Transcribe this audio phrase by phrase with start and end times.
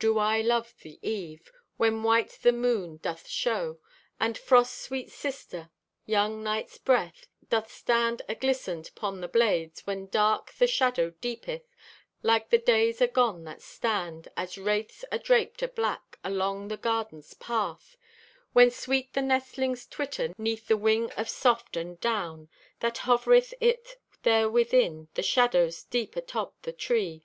[0.00, 3.78] Do I to love the eve, When white the moon doth show,
[4.18, 5.70] And frost's sweet sister,
[6.04, 11.62] young night's breath, Doth stand aglistened 'pon the blades; When dark the shadow deepeth,
[12.24, 17.34] Like to the days agone that stand As wraiths adraped o' black Along the garden's
[17.34, 17.96] path;
[18.52, 22.48] When sweet the nestlings twitter 'Neath the wing of soft and down
[22.80, 27.22] That hovereth it there within The shadows deep atop the tree?